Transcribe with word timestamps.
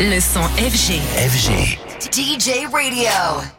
Le 0.00 0.18
son 0.18 0.42
FG. 0.58 1.00
FG. 1.16 1.83
DJ 2.00 2.66
Radio. 2.72 3.08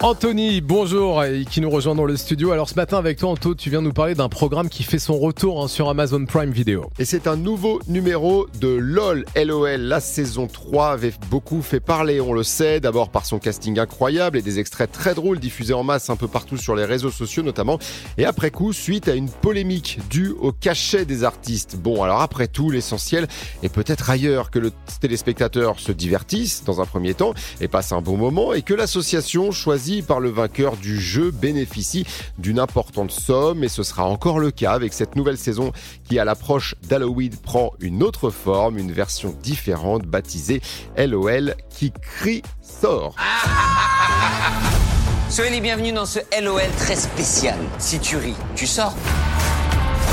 Anthony, 0.02 0.60
bonjour, 0.60 1.24
et 1.24 1.46
qui 1.46 1.62
nous 1.62 1.70
rejoint 1.70 1.96
dans 1.96 2.04
le 2.04 2.18
studio. 2.18 2.52
Alors 2.52 2.68
ce 2.68 2.76
matin 2.76 2.98
avec 2.98 3.18
toi, 3.18 3.30
Anto, 3.30 3.56
tu 3.56 3.70
viens 3.70 3.82
nous 3.82 3.94
parler 3.94 4.14
d'un 4.14 4.28
programme 4.28 4.68
qui 4.68 4.84
fait 4.84 5.00
son 5.00 5.18
retour 5.18 5.64
hein, 5.64 5.70
sur 5.70 5.88
Amazon 5.88 6.26
Prime 6.26 6.52
Video. 6.52 6.90
Et 7.00 7.06
c'est 7.06 7.28
un 7.28 7.38
nouveau 7.38 7.80
numéro 7.88 8.48
de 8.60 8.68
LOL, 8.68 9.24
LOL. 9.38 9.80
La 9.80 10.02
saison 10.02 10.48
3 10.48 10.90
avait 10.90 11.14
beaucoup 11.30 11.62
fait 11.62 11.80
parler, 11.80 12.20
on 12.20 12.34
le 12.34 12.44
sait, 12.44 12.82
d'abord 12.82 13.10
par 13.10 13.26
son 13.26 13.40
casting 13.40 13.80
incroyable 13.80 14.38
et 14.38 14.42
des 14.42 14.60
extraits 14.60 14.92
très 14.92 15.16
drôles 15.16 15.40
diffusés 15.40 15.74
en 15.74 15.84
masse 15.84 16.10
un 16.10 16.18
peu 16.18 16.28
partout 16.28 16.58
sur 16.58 16.76
les 16.76 16.84
réseaux 16.84 17.12
sociaux 17.12 17.42
notamment. 17.42 17.80
Et 18.18 18.26
après 18.26 18.52
coup, 18.52 18.74
suite 18.74 19.08
à 19.08 19.16
une 19.16 19.30
polémique 19.30 20.00
due 20.10 20.34
au 20.42 20.52
cachet 20.52 21.06
des 21.06 21.24
artistes. 21.24 21.78
Bon, 21.78 22.04
alors 22.04 22.22
après 22.22 22.48
tout, 22.48 22.70
l'essentiel 22.70 23.28
est 23.64 23.70
peut-être 23.70 24.10
ailleurs 24.10 24.52
que 24.52 24.60
le 24.60 24.72
téléspectateur 25.00 25.80
se 25.80 25.94
divertisse 25.94 26.66
dans 26.66 26.82
un 26.82 26.86
premier 26.86 27.14
temps 27.14 27.34
et 27.62 27.70
passe 27.70 27.94
un 27.94 28.02
bon 28.02 28.18
moment 28.18 28.25
et 28.56 28.64
que 28.64 28.74
l'association 28.74 29.52
choisie 29.52 30.02
par 30.02 30.20
le 30.20 30.30
vainqueur 30.30 30.78
du 30.78 31.00
jeu 31.00 31.30
bénéficie 31.30 32.08
d'une 32.40 32.60
importante 32.60 33.12
somme 33.12 33.64
et 33.64 33.68
ce 33.68 33.84
sera 33.84 34.06
encore 34.06 34.40
le 34.40 34.50
cas 34.50 34.72
avec 34.72 34.94
cette 34.94 35.16
nouvelle 35.16 35.38
saison 35.38 35.72
qui 36.10 36.18
à 36.18 36.26
l'approche 36.26 36.74
d'Halloween 36.88 37.36
prend 37.36 37.74
une 37.80 38.02
autre 38.02 38.32
forme, 38.32 38.80
une 38.80 38.92
version 38.92 39.36
différente 39.44 40.08
baptisée 40.08 40.60
LOL 40.98 41.54
qui 41.70 41.92
crie 41.92 42.42
sort. 42.64 43.16
Soyez 45.30 45.52
les 45.52 45.62
bienvenus 45.62 45.94
dans 45.94 46.08
ce 46.08 46.18
LOL 46.42 46.64
très 46.78 46.96
spécial. 46.96 47.60
Si 47.78 48.00
tu 48.00 48.18
ris, 48.18 48.34
tu 48.56 48.66
sors. 48.66 48.96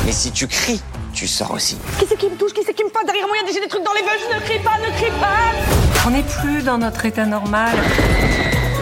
Mais 0.05 0.13
si 0.13 0.33
tu 0.33 0.47
cries, 0.47 0.83
tu 1.15 1.27
sors 1.27 1.53
aussi. 1.53 1.79
Qui 1.99 2.05
c'est 2.07 2.19
qui 2.19 2.29
me 2.29 2.37
touche 2.37 2.53
Qui 2.53 2.63
c'est 2.63 2.75
qui 2.75 2.85
me 2.85 2.91
passe 2.91 3.07
derrière 3.07 3.27
moi? 3.27 3.37
Il 3.39 3.41
y 3.41 3.45
a 3.45 3.47
déjà 3.49 3.61
des 3.61 3.69
trucs 3.69 3.85
dans 3.85 3.95
les 3.95 4.03
veines. 4.03 4.21
Je 4.31 4.37
ne 4.37 4.41
crie 4.43 4.59
pas, 4.59 4.77
ne 4.79 4.91
crie 4.99 5.13
pas 5.19 5.72
On 6.05 6.11
n'est 6.11 6.25
plus 6.25 6.63
dans 6.63 6.79
notre 6.79 7.07
état 7.07 7.27
normal. 7.27 7.77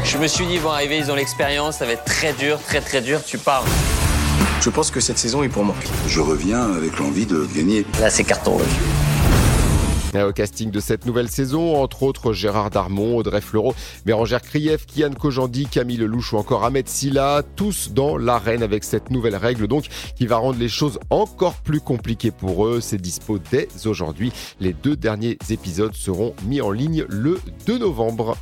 Je 0.05 0.16
me 0.16 0.27
suis 0.27 0.47
dit, 0.47 0.55
ils 0.55 0.60
vont 0.60 0.70
arriver, 0.70 0.97
ils 0.97 1.10
ont 1.10 1.15
l'expérience, 1.15 1.76
ça 1.76 1.85
va 1.85 1.93
être 1.93 2.04
très 2.04 2.32
dur, 2.32 2.59
très 2.66 2.80
très 2.80 3.02
dur, 3.02 3.23
tu 3.23 3.37
pars. 3.37 3.63
Je 4.63 4.71
pense 4.71 4.90
que 4.90 5.01
cette 5.01 5.18
saison 5.18 5.43
est 5.43 5.51
pour 5.51 5.63
moi. 5.63 5.74
Je 6.07 6.21
reviens 6.21 6.63
avec 6.63 6.98
l'envie 6.98 7.26
de 7.26 7.46
gagner. 7.54 7.85
Là, 8.01 8.09
c'est 8.09 8.24
carton 8.24 8.52
rouge. 8.52 8.65
Au 10.15 10.33
casting 10.33 10.73
de 10.73 10.80
cette 10.80 11.07
nouvelle 11.07 11.29
saison, 11.29 11.80
entre 11.80 12.03
autres 12.03 12.33
Gérard 12.33 12.71
Darmon, 12.71 13.16
Audrey 13.16 13.41
Fleurot, 13.41 13.75
Bérangère 14.05 14.43
Krief, 14.43 14.85
Kian 14.87 15.13
Kojandi, 15.13 15.66
Camille 15.66 15.99
Lelouch 15.99 16.33
ou 16.33 16.37
encore 16.37 16.65
Ahmed 16.65 16.89
Silla, 16.89 17.43
tous 17.55 17.93
dans 17.93 18.16
l'arène 18.16 18.65
avec 18.65 18.83
cette 18.83 19.11
nouvelle 19.11 19.37
règle 19.37 19.69
donc 19.69 19.87
qui 20.16 20.27
va 20.27 20.38
rendre 20.38 20.59
les 20.59 20.69
choses 20.69 20.99
encore 21.11 21.55
plus 21.63 21.81
compliquées 21.81 22.33
pour 22.33 22.66
eux. 22.66 22.81
C'est 22.81 23.01
dispo 23.01 23.38
dès 23.38 23.69
aujourd'hui. 23.87 24.33
Les 24.59 24.73
deux 24.73 24.97
derniers 24.97 25.38
épisodes 25.49 25.95
seront 25.95 26.35
mis 26.45 26.61
en 26.61 26.73
ligne 26.73 27.05
le 27.09 27.41
2 27.66 27.79
novembre. 27.79 28.37